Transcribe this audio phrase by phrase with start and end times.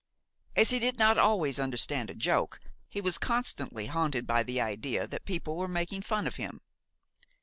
[0.55, 2.59] As he did not always understand a joke,
[2.89, 6.59] he was constantly haunted by the idea that people were making fun of him.